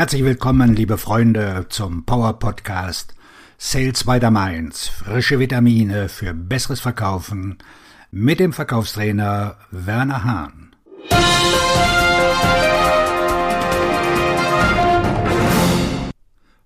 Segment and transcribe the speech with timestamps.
[0.00, 3.14] Herzlich willkommen, liebe Freunde, zum Power Podcast
[3.58, 4.88] Sales by the Mainz.
[4.88, 7.58] Frische Vitamine für besseres Verkaufen
[8.10, 10.74] mit dem Verkaufstrainer Werner Hahn.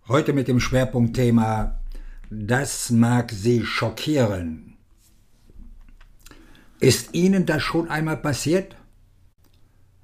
[0.07, 1.81] Heute mit dem Schwerpunktthema
[2.31, 4.77] Das mag Sie schockieren.
[6.79, 8.77] Ist Ihnen das schon einmal passiert?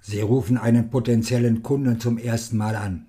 [0.00, 3.06] Sie rufen einen potenziellen Kunden zum ersten Mal an.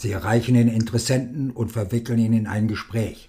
[0.00, 3.28] Sie erreichen den Interessenten und verwickeln ihn in ein Gespräch.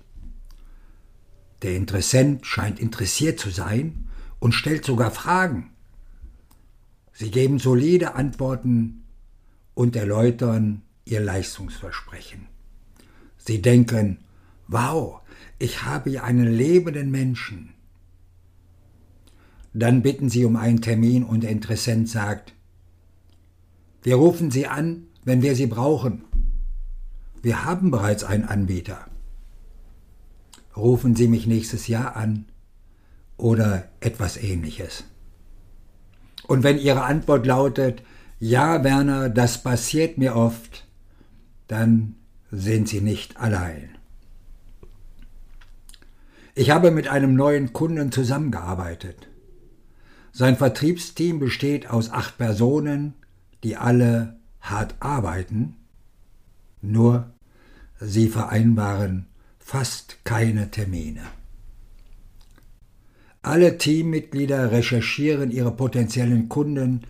[1.64, 4.08] Der Interessent scheint interessiert zu sein
[4.40, 5.72] und stellt sogar Fragen.
[7.12, 9.04] Sie geben solide Antworten
[9.74, 12.48] und erläutern ihr Leistungsversprechen.
[13.36, 14.20] Sie denken,
[14.70, 15.20] wow,
[15.60, 17.74] ich habe hier einen lebenden Menschen.
[19.74, 22.54] Dann bitten sie um einen Termin und der Interessent sagt,
[24.04, 26.31] wir rufen Sie an, wenn wir Sie brauchen.
[27.42, 29.06] Wir haben bereits einen Anbieter.
[30.76, 32.46] Rufen Sie mich nächstes Jahr an
[33.38, 35.04] oder etwas ähnliches.
[36.48, 38.04] Und wenn Ihre Antwort lautet,
[38.40, 40.88] ja, Werner, das passiert mir oft,
[41.68, 42.16] dann
[42.52, 43.98] sind Sie nicht allein.
[46.54, 49.30] Ich habe mit einem neuen Kunden zusammengearbeitet.
[50.32, 53.16] Sein Vertriebsteam besteht aus acht Personen,
[53.64, 55.78] die alle hart arbeiten
[56.82, 57.32] nur
[58.00, 59.28] sie vereinbaren
[59.60, 61.22] fast keine Termine.
[63.42, 67.02] Alle Teammitglieder recherchieren ihre potenziellen Kunden,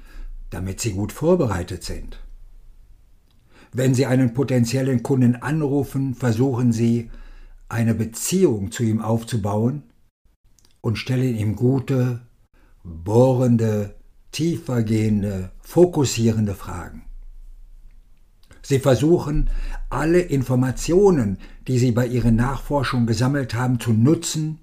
[0.49, 2.19] damit sie gut vorbereitet sind.
[3.73, 7.09] Wenn Sie einen potenziellen Kunden anrufen, versuchen Sie,
[7.69, 9.83] eine Beziehung zu ihm aufzubauen
[10.81, 12.21] und stellen ihm gute,
[12.83, 13.95] bohrende,
[14.33, 17.03] tiefergehende, fokussierende Fragen.
[18.61, 19.49] Sie versuchen,
[19.89, 24.59] alle Informationen, die sie bei ihren Nachforschungen gesammelt haben, zu nutzen,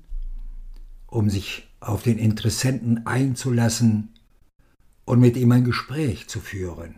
[1.07, 4.15] um sich auf den Interessenten einzulassen
[5.05, 6.97] und mit ihm ein Gespräch zu führen.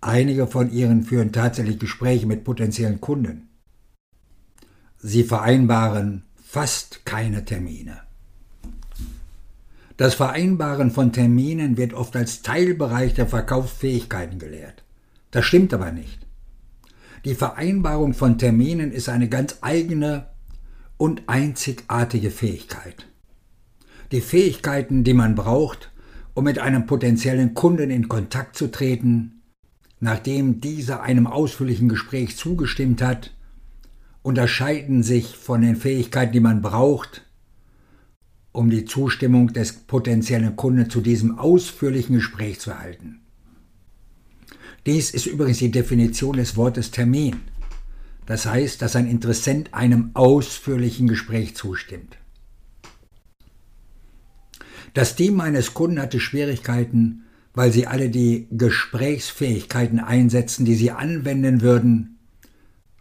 [0.00, 3.48] Einige von ihnen führen tatsächlich Gespräche mit potenziellen Kunden.
[4.98, 8.00] Sie vereinbaren fast keine Termine.
[9.96, 14.82] Das Vereinbaren von Terminen wird oft als Teilbereich der Verkaufsfähigkeiten gelehrt.
[15.30, 16.26] Das stimmt aber nicht.
[17.24, 20.30] Die Vereinbarung von Terminen ist eine ganz eigene
[20.96, 23.06] und einzigartige Fähigkeit.
[24.12, 25.92] Die Fähigkeiten, die man braucht,
[26.34, 29.42] um mit einem potenziellen Kunden in Kontakt zu treten,
[30.00, 33.34] nachdem dieser einem ausführlichen Gespräch zugestimmt hat,
[34.22, 37.26] unterscheiden sich von den Fähigkeiten, die man braucht,
[38.52, 43.20] um die Zustimmung des potenziellen Kunden zu diesem ausführlichen Gespräch zu erhalten.
[44.86, 47.42] Dies ist übrigens die Definition des Wortes Termin.
[48.26, 52.16] Das heißt, dass ein Interessent einem ausführlichen Gespräch zustimmt.
[54.94, 57.24] Das Team meines Kunden hatte Schwierigkeiten,
[57.54, 62.18] weil sie alle die Gesprächsfähigkeiten einsetzen, die sie anwenden würden,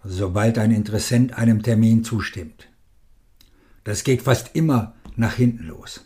[0.04, 2.68] sobald ein Interessent einem Termin zustimmt.
[3.84, 6.06] Das geht fast immer nach hinten los.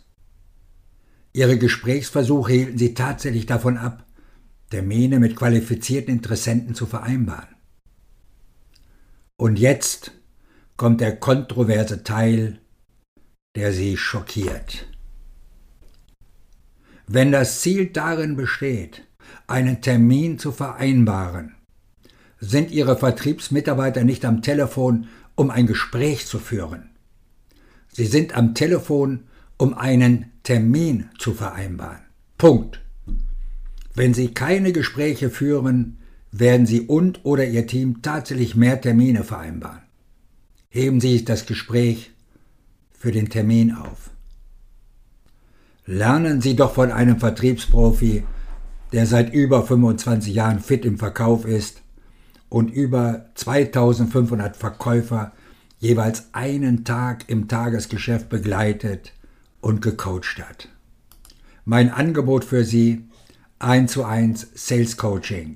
[1.33, 4.05] Ihre Gesprächsversuche hielten sie tatsächlich davon ab,
[4.73, 7.55] Termine mit qualifizierten Interessenten zu vereinbaren.
[9.37, 10.13] Und jetzt
[10.77, 12.59] kommt der kontroverse Teil,
[13.55, 14.87] der Sie schockiert.
[17.05, 19.03] Wenn das Ziel darin besteht,
[19.45, 21.53] einen Termin zu vereinbaren,
[22.39, 26.89] sind Ihre Vertriebsmitarbeiter nicht am Telefon, um ein Gespräch zu führen.
[27.91, 29.25] Sie sind am Telefon,
[29.57, 32.01] um einen Termin zu vereinbaren.
[32.39, 32.83] Punkt.
[33.95, 35.97] Wenn Sie keine Gespräche führen,
[36.31, 39.83] werden Sie und oder Ihr Team tatsächlich mehr Termine vereinbaren.
[40.69, 42.11] Heben Sie das Gespräch
[42.91, 44.09] für den Termin auf.
[45.85, 48.23] Lernen Sie doch von einem Vertriebsprofi,
[48.93, 51.81] der seit über 25 Jahren fit im Verkauf ist
[52.49, 55.33] und über 2500 Verkäufer
[55.79, 59.13] jeweils einen Tag im Tagesgeschäft begleitet
[59.59, 60.69] und gecoacht hat.
[61.65, 63.05] Mein Angebot für Sie
[63.63, 65.55] 1 zu 1 Sales Coaching,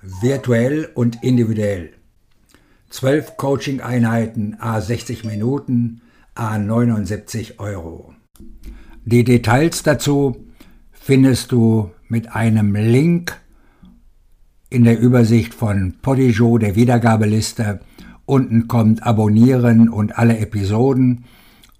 [0.00, 1.90] virtuell und individuell.
[2.88, 6.00] 12 Coaching-Einheiten, a 60 Minuten,
[6.34, 8.14] a 79 Euro.
[9.04, 10.46] Die Details dazu
[10.92, 13.38] findest du mit einem Link
[14.70, 17.80] in der Übersicht von Podijo, der Wiedergabeliste.
[18.24, 21.26] Unten kommt Abonnieren und alle Episoden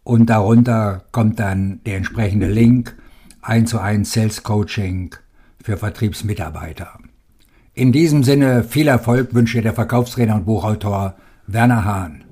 [0.03, 2.95] und darunter kommt dann der entsprechende Link
[3.41, 5.17] 1 zu 1 Sales Coaching
[5.65, 6.99] für Vertriebsmitarbeiter.
[7.73, 11.17] In diesem Sinne viel Erfolg wünsche der Verkaufstrainer und Buchautor
[11.47, 12.24] Werner Hahn.